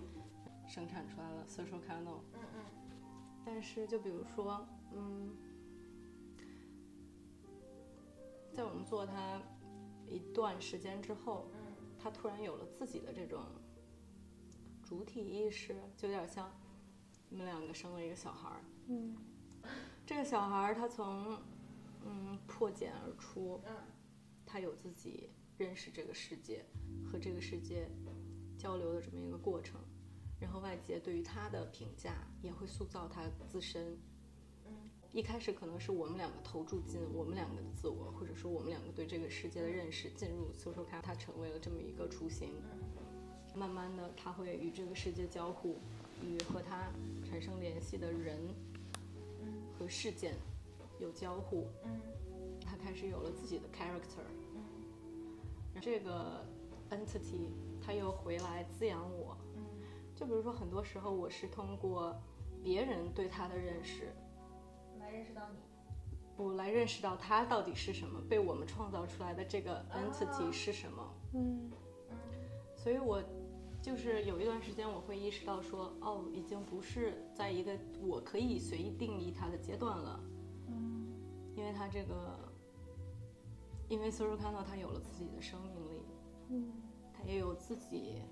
[0.68, 2.20] 生产出来了 social cano。
[2.34, 2.64] 嗯嗯
[3.42, 5.34] 但是就比如说，嗯，
[8.52, 9.40] 在我们做它
[10.06, 13.44] 一段时间之后，嗯它突然有了自己的这种
[14.82, 16.52] 主体意识，就有点像
[17.28, 19.16] 你们两个生了一个小孩儿，嗯
[20.04, 21.40] 这个小孩儿他从
[22.04, 23.74] 嗯破茧而出，嗯
[24.44, 26.64] 他有自己认识这个世界
[27.04, 27.88] 和这个世界
[28.58, 29.80] 交流的这么一个过程，
[30.38, 33.96] 然后外界对于他的评价也会塑造他自身。
[35.12, 42.54] 嗯一开始可能是我们两个投注进我们两个的自我，或者说我们两个对这个世界的认识进入 social c a 它成为了这么一个雏形。
[43.54, 45.76] 慢慢的，他会与这个世界交互，
[46.22, 46.90] 与和他
[47.28, 48.38] 产生联系的人
[49.42, 50.34] 嗯和事件
[50.98, 52.00] 有交互，嗯
[52.64, 54.24] 他开始有了自己的 character。
[54.54, 54.62] 嗯
[55.82, 56.42] 这个
[56.90, 57.50] entity
[57.84, 59.36] 它又回来滋养我。
[59.56, 59.62] 嗯
[60.16, 62.16] 就比如说，很多时候我是通过
[62.64, 64.21] 别人对他的认识，来
[65.12, 65.58] 认识到你。
[66.34, 71.14] 不来认识到他到底是什么，被我们创造出来的这个 entity 是什么。
[71.34, 71.70] 嗯。
[72.10, 72.16] 嗯
[72.74, 73.22] 所以我
[73.80, 80.20] 就是有一段时间，我会意识到说，哦，已经不是在一个我可以随意定义它的阶段了，
[80.68, 81.06] 嗯。
[81.54, 82.38] 因为它这个，
[83.88, 86.02] 因为 Social Cano 它有了自己的生命力，
[86.48, 86.72] 嗯。
[87.12, 88.22] 它也有自己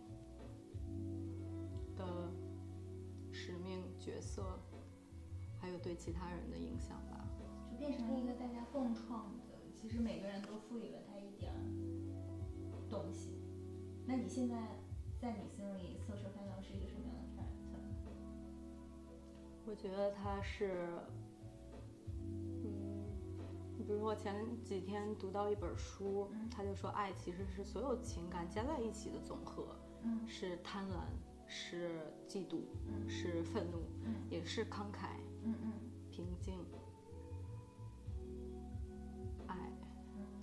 [1.96, 2.32] 的
[3.30, 4.58] 使命角色，
[5.60, 7.26] 还有对其他人的影响吧。
[7.70, 11.60] 就变成了一个大家共创的，其实每个人都赋予了他一点儿
[12.88, 13.30] 东西。
[14.06, 14.56] 那你现在
[15.20, 18.12] 在你心里，social c a n 是一个什么样的 character？
[19.66, 20.88] 我觉得它是，
[22.64, 23.06] 嗯，
[23.78, 24.34] 你比如说我前
[24.64, 31.04] 几天读到一本书，嗯他就说爱其实是所有情感加在一起的总和，嗯是贪婪，
[31.46, 35.20] 是嫉妒，嗯是愤怒，嗯也是慷慨、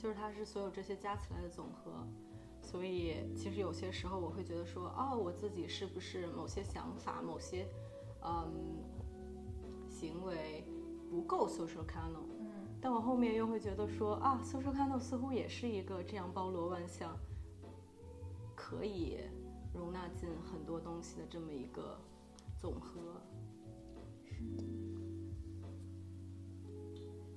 [0.07, 1.91] 就是它是所有这些加起来的总和。
[2.61, 7.67] 所以其实有些时候我会觉得说，哦，我自己是不是某些想法、某些
[8.23, 8.49] 嗯
[9.89, 10.63] 行为
[11.09, 12.23] 不够 social cano？
[12.39, 12.47] 嗯
[12.79, 17.13] 但我后面又会觉得说，啊，social cano 似乎也是一个这样包罗万象，
[18.55, 19.17] 可以
[19.73, 21.99] 容纳进很多东西的这么一个
[22.55, 23.21] 总和。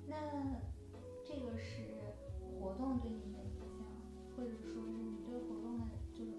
[0.07, 0.15] 那
[1.25, 2.00] 这个是
[2.61, 3.65] 活动对你的影响，
[4.37, 6.31] 或者说是你对活动的，就是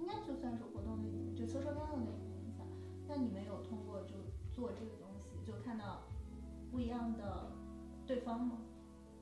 [0.00, 2.66] 应该就算是活动对你，就 social c a n 的影响。
[3.06, 4.16] 那你们有通过就
[4.54, 6.00] 做这个东西，就看到
[6.70, 7.52] 不一样的
[8.06, 8.58] 对方吗？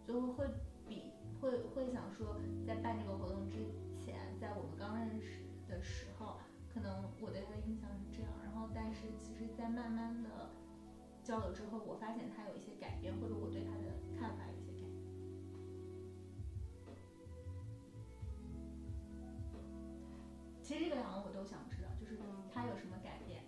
[0.07, 0.47] 就会
[0.87, 3.57] 比会会想说，在办这个活动之
[3.99, 6.37] 前，在我们刚认识的时候，
[6.73, 10.51] 可能我对他的印象是这样，然后但是其实，在慢慢的
[11.25, 14.45] 交流之后，我发现他有一些改变，或者我对他的看法
[20.65, 22.19] 其实这个两个我都想知道，就是
[22.51, 23.45] 他有什么改变，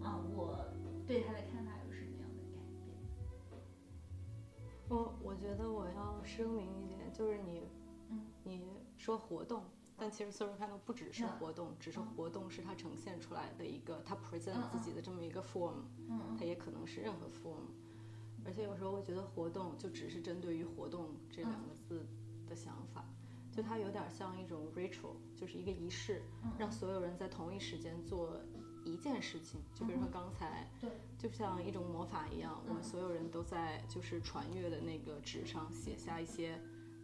[0.00, 0.64] 啊，我
[1.04, 2.96] 对他的看法有什么样的改变？
[4.88, 7.68] 我我觉得我要声明一点，就是你，
[8.10, 8.26] 嗯。
[8.44, 8.62] 你
[8.96, 9.64] 说活动，
[9.96, 11.28] 但其实 social cano 不只是嗯。
[11.40, 12.06] 活动，只是嗯。
[12.14, 17.66] 活动是它呈现出来的一个，它 present 嗯自己的这么一个 form，嗯它也可能是任何 form，
[18.44, 22.06] 而且有时候我觉得活动就只是针对于活动这两个字
[22.46, 23.04] 的想法，
[23.52, 28.40] 就它有点像一种 ritual，就是一个仪式，嗯让所有人在同一时间做
[28.84, 30.66] 一件事情，就比如说刚才。
[30.80, 36.58] 对，就像一种魔法一样，我们所有人都在就是传阅的那个纸上写下一些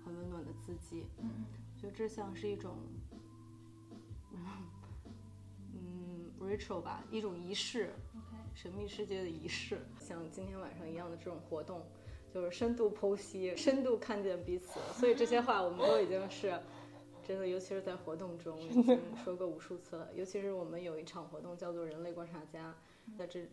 [0.04, 1.04] 很温暖的字迹。
[1.18, 1.44] 嗯嗯
[1.76, 2.78] 我觉得这像是一种，
[5.72, 11.86] 嗯，ritual 吧，一种仪式，，OK，神秘世界的仪式，像今天晚上一样的这种活动，
[12.40, 14.78] 就是深度剖析，深度看见彼此。
[14.92, 16.58] 所以这些话我们都已经是。
[17.26, 20.08] 真的，尤其是在活动中已经说过无数次了。
[20.14, 22.74] 尤其是我们有一场活动叫做“人类观察家”，
[23.18, 23.46] 在这，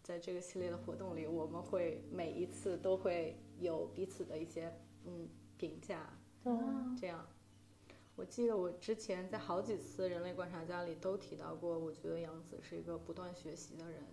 [0.00, 4.72] 在这个系列的活动里，我们会每一次都会有彼此的一些
[5.06, 7.26] 嗯评价，嗯这样，
[8.14, 14.04] 我记得我之前在好几次人类观察家里都提到过，我觉得杨子是一个不断学习的人。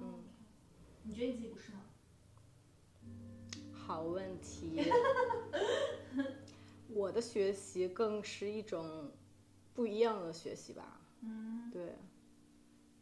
[0.00, 0.24] 嗯，
[1.02, 1.82] 你觉得你自己不是吗？
[3.86, 4.82] 好问题。
[6.88, 9.10] 我的学习更是一种
[9.74, 11.00] 不一样的学习吧。
[11.20, 11.96] 嗯对，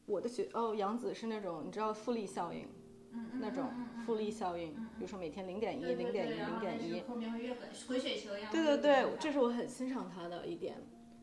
[0.06, 2.68] 我的学哦，杨子是那种你知道复利效应
[3.12, 3.70] 嗯那种
[4.04, 7.00] 复利效应，比如说每天零点一、零点一、零点一。
[7.02, 8.50] 后面会越滚回雪球一样。
[8.50, 10.76] 对对对，这是我很欣赏他的一点。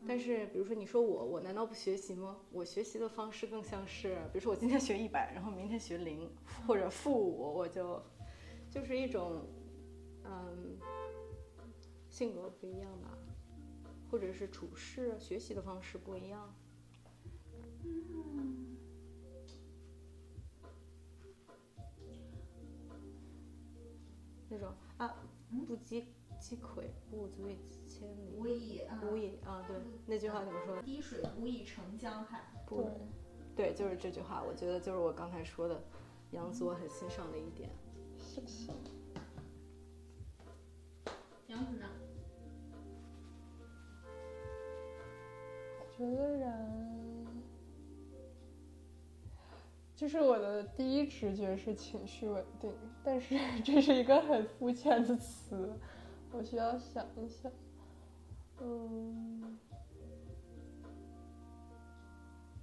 [0.07, 2.37] 但是，比如说你说我，我难道不学习吗？
[2.51, 6.29] 我学习的方式更像是，比如说我今天学一百，然后明天学零
[6.65, 8.01] 或者负五，我就
[8.69, 9.45] 就是一种，
[10.23, 10.77] 嗯，
[12.09, 13.17] 性格不一样吧，
[14.09, 16.53] 或者是处事学习的方式不一样。
[24.51, 25.15] 那种啊，
[25.67, 26.07] 不积
[26.39, 27.57] 积跬步，足以
[27.87, 28.35] 千里。
[28.35, 30.81] 无以啊无以啊，对，那句话怎么说？
[30.81, 32.41] 滴水不以成江海。
[32.65, 32.89] 不，
[33.55, 34.43] 对，就是这句话。
[34.43, 35.83] 我觉得就是我刚才说的，
[36.31, 37.69] 杨子我很欣赏的一点。
[38.45, 38.73] 谢谢。
[41.47, 41.85] 杨子呢？
[45.97, 47.25] 觉得然，
[49.95, 52.73] 就是我的第一直觉是情绪稳定，
[53.03, 55.77] 但是 这是一个很肤浅的词，
[56.31, 57.51] 我需要想一想。
[58.61, 59.59] 嗯，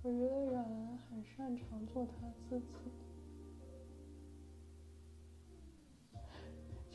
[0.02, 0.64] 我觉得然
[1.10, 2.12] 很擅长做他
[2.48, 2.66] 自己，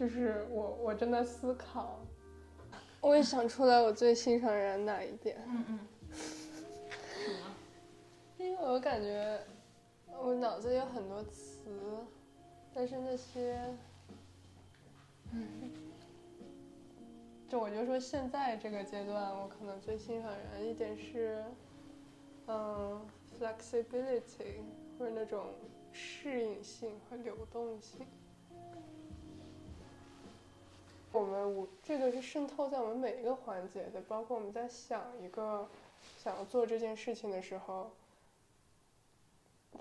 [0.01, 1.99] 就是我我正在思考，
[3.01, 5.37] 我也想出来我最欣赏人哪一点。
[5.47, 5.79] 嗯嗯。
[8.39, 9.39] 因为我感觉
[10.19, 11.69] 我脑子里有很多词，
[12.73, 13.63] 但是那些，
[15.33, 15.71] 嗯，
[17.47, 21.43] 就我就说现在这个阶段，我可能最欣赏人一点是，
[22.47, 23.05] 嗯
[23.39, 24.63] ，flexibility
[24.97, 25.53] 或者那种
[25.91, 28.07] 适应性和流动性。
[31.11, 35.67] 我们无这个是渗透在我们每一个环节的，包括我们在想一个
[36.17, 37.91] 想要做这件事情的时候。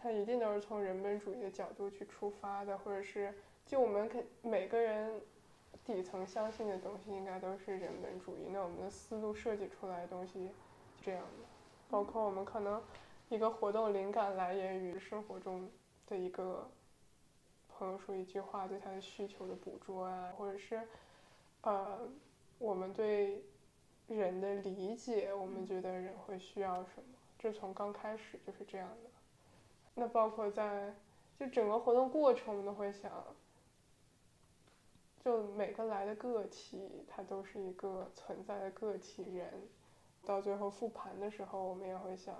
[0.01, 3.35] 它一定都是从人本主义的角度去出发的，或者是
[3.67, 5.21] 就我们肯每个人
[5.85, 8.47] 底层相信的东西，应该都是人本主义。
[8.51, 10.53] 那我们的思路设计出来的东西
[11.03, 11.45] 这样的，
[11.91, 12.81] 包括我们可能
[13.29, 15.69] 一个活动灵感来源于生活中
[16.07, 16.71] 的一个
[17.69, 20.81] 朋友说一句话对他的需求的捕捉啊，或者是
[21.63, 22.09] 呃
[22.59, 23.43] 我们对
[24.09, 29.11] 人的理解，我们觉得人会需要什么，这从刚开始就是这样的。
[29.95, 30.95] 那包括在
[31.39, 33.11] 就整个活动过程，我们都会想，
[35.25, 39.69] 就每个来的个体，他都是一个存在的个体人。
[40.25, 42.37] 到最后复盘的时候，我们也会想，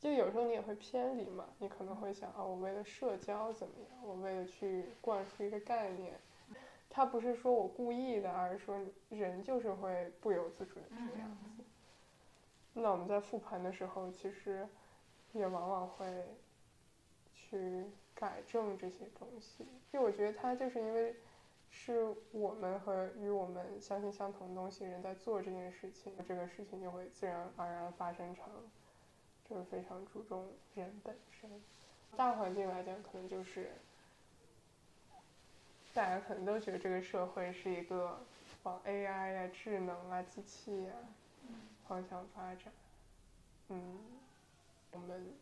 [0.00, 3.98] 就有时候你也会偏离嘛，你可能会想啊，我为了社交怎么样？
[4.04, 6.20] 我为了去灌输一个概念，
[6.92, 8.78] 他不是说我故意的，而是说
[9.08, 11.64] 人就是会不由自主的这个样子。
[12.74, 14.68] 那我们在复盘的时候，其实。
[15.34, 16.06] 也往往会
[17.32, 21.16] 去改正这些东西，因为我觉得他就是因为
[21.70, 28.44] 是我们和与我们相信相同的东西人在做这件事情，这个事情就会自然而然发生成，
[29.48, 31.50] 就是非常注重人本身。
[32.14, 33.72] 大环境来讲，可能就是
[35.92, 38.24] 大家可能都觉得这个社会是一个
[38.62, 40.92] 往 AI 呀、智能啊、机器呀
[41.86, 42.72] 方向发展，
[43.68, 43.98] 嗯。
[44.92, 45.34] 我们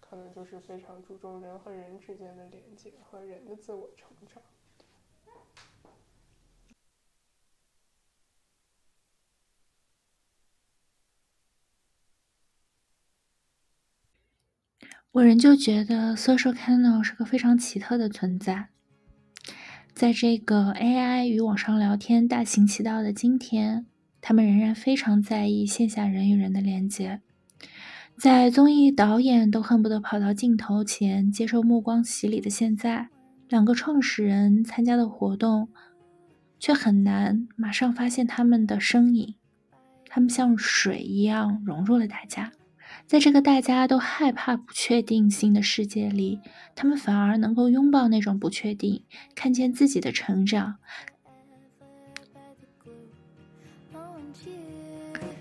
[0.00, 4.42] 可能就是非常注重人和人之间的连接和人的自我成长。
[15.12, 18.71] 我仍旧觉得 social channel 是个非常奇特的存在。
[19.94, 23.86] 在这个 AI 与网上聊天大行其道的今天，
[24.20, 27.20] 他们仍然非常在意线下人与人的连接。
[28.16, 33.08] 在综艺导演都恨不得跑到镜头前接受目光洗礼的现在，
[33.48, 35.68] 两个创始人参加的活动，
[36.58, 39.34] 却很难马上发现他们的身影。
[40.08, 42.50] 他们像水一样融入了大家，
[43.12, 46.40] 在这个大家都害怕不确定性的世界里，
[46.74, 49.04] 他们反而能够拥抱那种不确定，
[49.34, 50.76] 看见自己的成长。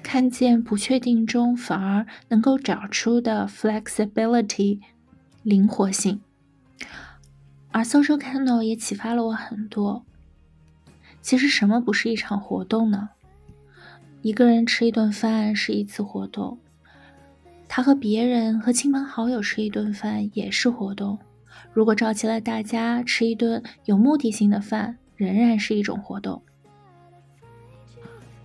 [0.03, 4.81] 看见不确定中，反而能够找出的 flexibility
[5.41, 6.19] 灵活性，
[7.71, 10.03] 而 social channel 也启发了我很多。
[11.21, 13.11] 其实什么不是一场活动呢？
[14.21, 16.59] 一个人吃一顿饭是一次活动，
[17.73, 21.17] 他和别人和亲朋好友吃一顿饭也是活动。
[21.71, 26.43] 如果召集了大家吃一顿有目的性的饭，仍然是一种活动。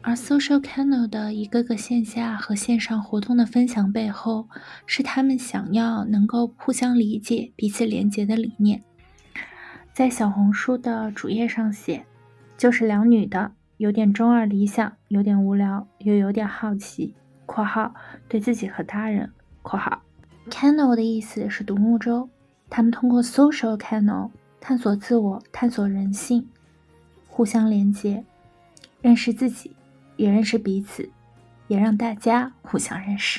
[0.01, 4.47] 而 social channel 的一个个线下和线上活动的分享背后，
[4.87, 8.81] 是他们想要能够互相理解、彼此连接的理念。
[9.93, 12.07] 在小红书的主页上写，
[12.57, 17.17] 就是两女的，有点中二理想，有点无聊，又有点好奇
[17.47, 17.95] （括号
[18.29, 19.33] 对自己和他人
[19.63, 20.03] ）（括号
[20.51, 22.29] channel 的意思是独木舟）。
[22.69, 24.31] 他们通过 social channel
[24.61, 26.47] 探索自我，探索人性，
[27.29, 28.25] 互相连接，
[29.01, 29.75] 认识自己。
[30.17, 31.11] 也认识彼此，
[31.69, 33.39] 也让大家互相认识。